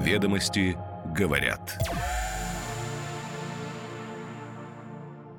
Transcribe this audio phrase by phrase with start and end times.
[0.00, 0.78] Ведомости
[1.14, 1.78] говорят.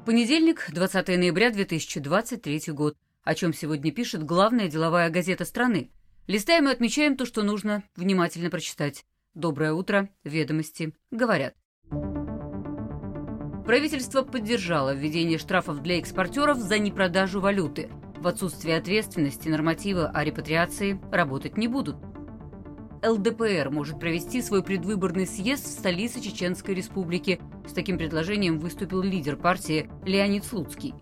[0.06, 2.96] Понедельник, 20 ноября 2023 год.
[3.24, 5.90] О чем сегодня пишет главная деловая газета страны.
[6.28, 9.04] Листаем и отмечаем то, что нужно внимательно прочитать.
[9.34, 11.56] Доброе утро, ведомости говорят.
[13.66, 17.90] Правительство поддержало введение штрафов для экспортеров за непродажу валюты.
[18.18, 22.11] В отсутствие ответственности нормативы о репатриации работать не будут.
[23.04, 27.42] ЛДПР может провести свой предвыборный съезд в столице Чеченской Республики.
[27.68, 30.94] С таким предложением выступил лидер партии Леонид Слуцкий.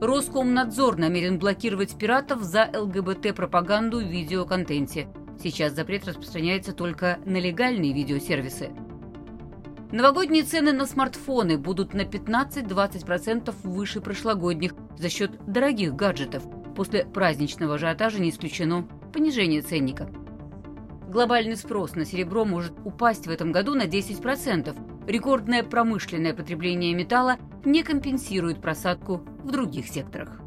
[0.00, 5.08] Роскомнадзор намерен блокировать пиратов за ЛГБТ-пропаганду в видеоконтенте.
[5.42, 8.70] Сейчас запрет распространяется только на легальные видеосервисы.
[9.92, 16.44] Новогодние цены на смартфоны будут на 15-20% выше прошлогодних за счет дорогих гаджетов.
[16.76, 20.10] После праздничного ажиотажа не исключено понижение ценника.
[21.10, 25.08] Глобальный спрос на серебро может упасть в этом году на 10%.
[25.08, 30.40] Рекордное промышленное потребление металла не компенсирует просадку в других секторах.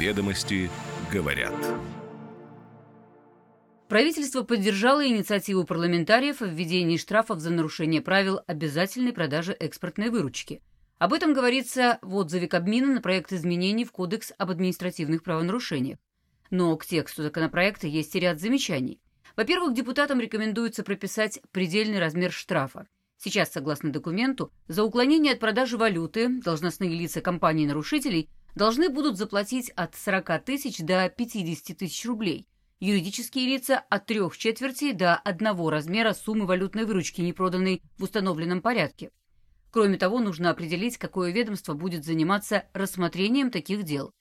[0.00, 0.68] Ведомости
[1.12, 1.54] говорят.
[3.88, 10.60] Правительство поддержало инициативу парламентариев о введении штрафов за нарушение правил обязательной продажи экспортной выручки.
[10.98, 16.00] Об этом говорится в отзыве Кабмина на проект изменений в Кодекс об административных правонарушениях.
[16.52, 19.00] Но к тексту законопроекта есть ряд замечаний.
[19.36, 22.86] Во-первых, депутатам рекомендуется прописать предельный размер штрафа.
[23.16, 29.94] Сейчас, согласно документу, за уклонение от продажи валюты должностные лица компаний-нарушителей должны будут заплатить от
[29.94, 32.46] 40 тысяч до 50 тысяч рублей,
[32.80, 38.60] юридические лица от трех четвертей до одного размера суммы валютной выручки, не проданной в установленном
[38.60, 39.10] порядке.
[39.70, 44.12] Кроме того, нужно определить, какое ведомство будет заниматься рассмотрением таких дел.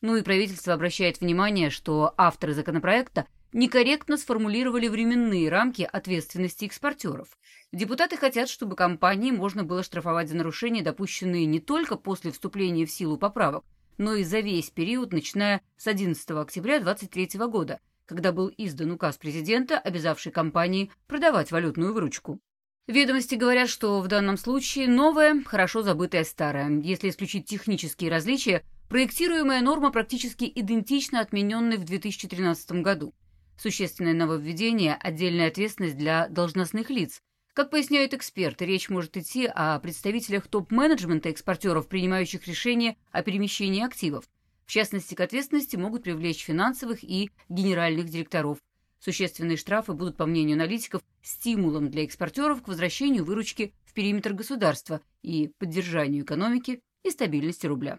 [0.00, 7.36] Ну и правительство обращает внимание, что авторы законопроекта некорректно сформулировали временные рамки ответственности экспортеров.
[7.72, 12.90] Депутаты хотят, чтобы компании можно было штрафовать за нарушения, допущенные не только после вступления в
[12.90, 13.64] силу поправок,
[13.96, 19.16] но и за весь период, начиная с 11 октября 2023 года, когда был издан указ
[19.16, 22.38] президента, обязавший компании продавать валютную выручку.
[22.86, 26.80] Ведомости говорят, что в данном случае новое, хорошо забытое старое.
[26.80, 33.14] Если исключить технические различия, проектируемая норма практически идентична отмененной в 2013 году.
[33.58, 37.20] Существенное нововведение– отдельная ответственность для должностных лиц.
[37.52, 44.24] Как поясняют эксперты, речь может идти о представителях топ-менеджмента экспортеров, принимающих решения о перемещении активов.
[44.64, 48.58] В частности, к ответственности могут привлечь финансовых и генеральных директоров.
[49.00, 55.00] Существенные штрафы будут, по мнению аналитиков, стимулом для экспортеров к возвращению выручки в периметр государства
[55.22, 57.98] и поддержанию экономики и стабильности рубля.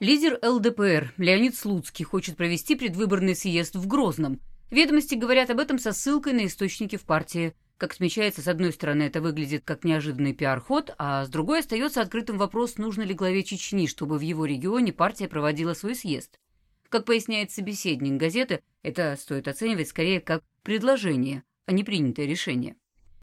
[0.00, 4.40] Лидер ЛДПР Леонид Слуцкий хочет провести предвыборный съезд в Грозном.
[4.70, 7.52] Ведомости говорят об этом со ссылкой на источники в партии.
[7.78, 12.38] Как отмечается, с одной стороны, это выглядит как неожиданный пиар-ход, а с другой остается открытым
[12.38, 16.38] вопрос, нужно ли главе Чечни, чтобы в его регионе партия проводила свой съезд.
[16.90, 22.76] Как поясняет собеседник газеты, это стоит оценивать скорее как предложение, а не принятое решение.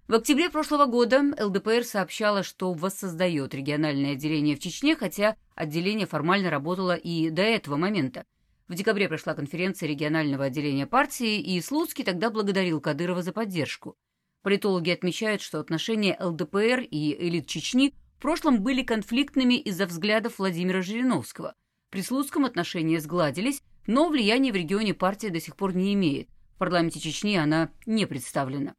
[0.08, 6.52] В октябре прошлого года ЛДПР сообщала, что воссоздает региональное отделение в Чечне, хотя отделение формально
[6.52, 8.24] работало и до этого момента.
[8.68, 13.98] В декабре прошла конференция регионального отделения партии, и Слуцкий тогда благодарил Кадырова за поддержку.
[14.44, 20.84] Политологи отмечают, что отношения ЛДПР и элит Чечни в прошлом были конфликтными из-за взглядов Владимира
[20.84, 21.56] Жириновского.
[21.90, 26.30] При Слуцком отношения сгладились, но влияния в регионе партия до сих пор не имеет.
[26.54, 28.76] В парламенте Чечни она не представлена.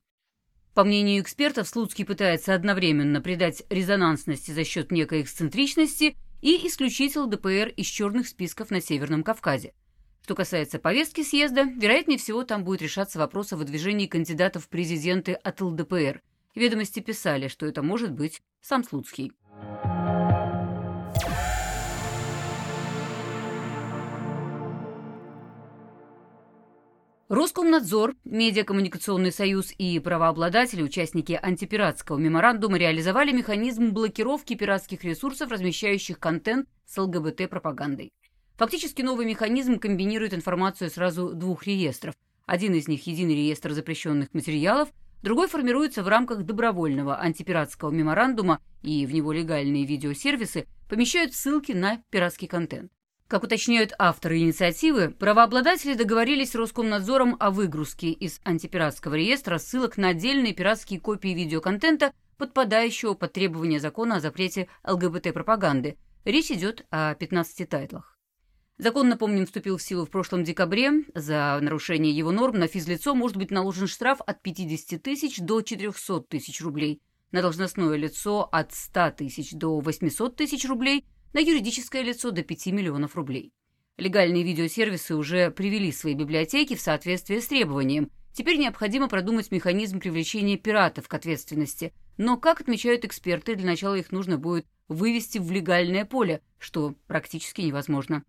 [0.76, 7.72] По мнению экспертов, Слуцкий пытается одновременно придать резонансности за счет некой эксцентричности и исключить ЛДПР
[7.78, 9.72] из черных списков на Северном Кавказе.
[10.22, 15.32] Что касается повестки съезда, вероятнее всего там будет решаться вопрос о выдвижении кандидатов в президенты
[15.32, 16.20] от ЛДПР.
[16.54, 19.32] Ведомости писали, что это может быть сам Слуцкий.
[27.28, 36.68] Роскомнадзор, Медиакоммуникационный союз и правообладатели, участники антипиратского меморандума, реализовали механизм блокировки пиратских ресурсов, размещающих контент
[36.86, 38.12] с ЛГБТ-пропагандой.
[38.58, 42.14] Фактически новый механизм комбинирует информацию сразу двух реестров.
[42.46, 44.90] Один из них– единый реестр запрещенных материалов,
[45.24, 52.00] другой формируется в рамках добровольного антипиратского меморандума, и в него легальные видеосервисы помещают ссылки на
[52.10, 52.92] пиратский контент.
[53.28, 60.08] Как уточняют авторы инициативы, правообладатели договорились с Роскомнадзором о выгрузке из антипиратского реестра ссылок на
[60.08, 65.96] отдельные пиратские копии видеоконтента, подпадающего под требования закона о запрете ЛГБТ-пропаганды,
[66.26, 68.18] Речь идет о 15 тайтлах.
[68.78, 71.04] Закон, напомним, вступил в силу в прошлом декабре.
[71.14, 76.22] За нарушение его норм на физлицо может быть наложен штраф от 50 тысяч до 400
[76.22, 77.00] тысяч рублей,
[77.30, 81.04] на должностное лицо от 100 тысяч до 800 тысяч рублей,
[81.36, 83.52] на юридическое лицо до 5 миллионов рублей.
[83.98, 88.10] Легальные видеосервисы уже привели свои библиотеки в соответствие с требованием.
[88.32, 91.92] Теперь необходимо продумать механизм привлечения пиратов к ответственности.
[92.16, 97.60] Но, как отмечают эксперты, для начала их нужно будет вывести в легальное поле, что практически
[97.60, 98.24] невозможно.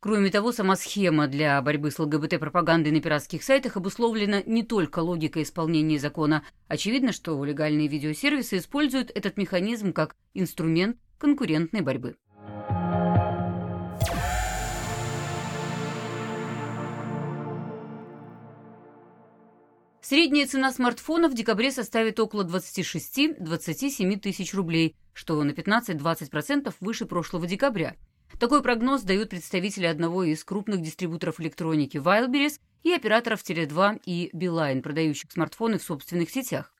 [0.00, 5.44] Кроме того, сама схема для борьбы с ЛГБТ-пропагандой на пиратских сайтах обусловлена не только логикой
[5.44, 6.44] исполнения закона.
[6.68, 12.16] Очевидно, что легальные видеосервисы используют этот механизм как инструмент конкурентной борьбы.
[20.04, 27.46] Средняя цена смартфона в декабре составит около 26-27 тысяч рублей, что на 15-20% выше прошлого
[27.46, 27.96] декабря–
[28.38, 34.82] такой прогноз дают представители одного из крупных дистрибуторов электроники Wildberries и операторов Теле2 и Beeline,
[34.82, 36.72] продающих смартфоны в собственных сетях.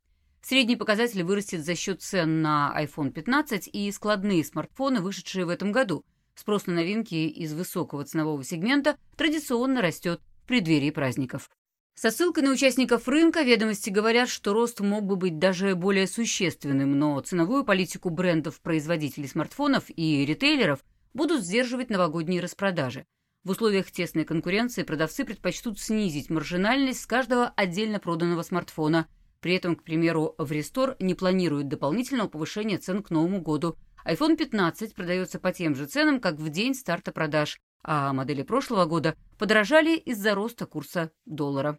[0.42, 5.72] Средний показатель вырастет за счет цен на iPhone 15 и складные смартфоны, вышедшие в этом
[5.72, 6.04] году.
[6.34, 11.48] Спрос на новинки из высокого ценового сегмента традиционно растет в преддверии праздников.
[11.94, 16.98] Со ссылкой на участников рынка ведомости говорят, что рост мог бы быть даже более существенным,
[16.98, 20.80] но ценовую политику брендов-производителей смартфонов и ритейлеров–
[21.14, 23.06] будут сдерживать новогодние распродажи.
[23.44, 29.06] В условиях тесной конкуренции продавцы предпочтут снизить маржинальность с каждого отдельно проданного смартфона.
[29.40, 33.76] При этом, к примеру, в Рестор не планируют дополнительного повышения цен к Новому году.
[34.06, 38.86] iPhone 15 продается по тем же ценам, как в день старта продаж, а модели прошлого
[38.86, 41.78] года подорожали из-за роста курса доллара.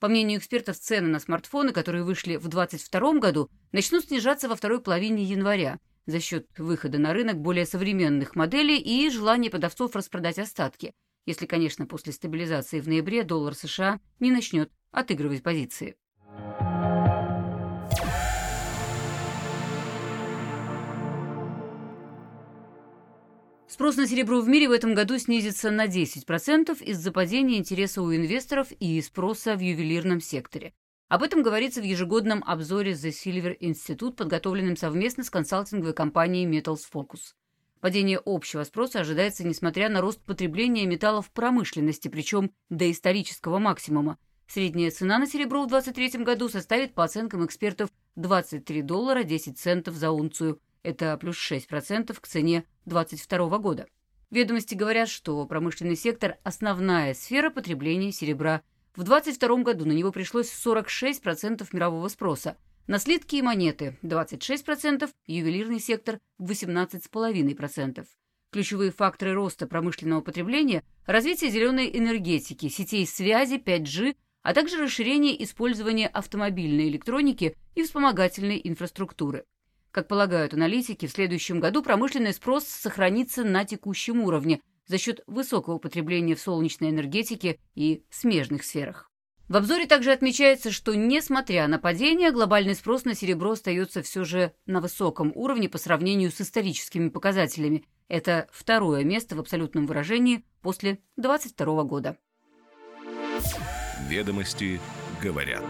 [0.00, 4.80] По мнению экспертов, цены на смартфоны, которые вышли в 2022 году, начнут снижаться во второй
[4.80, 10.94] половине января за счет выхода на рынок более современных моделей и желания продавцов распродать остатки,
[11.26, 15.96] если, конечно, после стабилизации в ноябре доллар США не начнет отыгрывать позиции.
[23.76, 28.10] Спрос на серебро в мире в этом году снизится на 10% из-за падения интереса у
[28.10, 30.72] инвесторов и спроса в ювелирном секторе.
[31.08, 36.84] Об этом говорится в ежегодном обзоре The Silver Institute, подготовленном совместно с консалтинговой компанией Metals
[36.90, 37.34] Focus.
[37.82, 44.16] Падение общего спроса ожидается, несмотря на рост потребления металлов в промышленности, причем до исторического максимума.
[44.48, 49.96] Средняя цена на серебро в 2023 году составит, по оценкам экспертов, 23 доллара 10 центов
[49.96, 50.62] за унцию.
[50.86, 53.88] Это плюс 6% к цене 2022 года.
[54.30, 58.62] Ведомости говорят, что промышленный сектор– основная сфера потребления серебра–
[58.94, 62.56] в 2022 году на него пришлось 46% мирового спроса.
[62.86, 68.06] На слитки и монеты– 26%, ювелирный сектор– 18,5%.
[68.52, 76.06] Ключевые факторы роста промышленного потребления– развитие зеленой энергетики, сетей связи, 5G, а также расширение использования
[76.06, 79.46] автомобильной электроники и вспомогательной инфраструктуры.
[79.96, 85.78] Как полагают аналитики, в следующем году промышленный спрос сохранится на текущем уровне– за счет высокого
[85.78, 89.10] потребления в солнечной энергетике и смежных сферах.
[89.48, 94.52] В обзоре также отмечается, что, несмотря на падение, глобальный спрос на серебро остается все же
[94.66, 97.86] на высоком уровне по сравнению с историческими показателями.
[98.06, 102.18] Это второе место в абсолютном выражении после 2022 года.
[104.10, 104.78] Ведомости
[105.22, 105.64] говорят.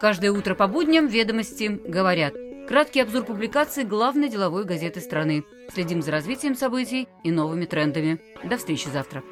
[0.00, 2.34] Каждое утро по будням ведомости говорят–
[2.68, 5.42] Краткий обзор публикаций главной деловой газеты страны.
[5.72, 8.20] Следим за развитием событий и новыми трендами.
[8.44, 9.22] До встречи завтра.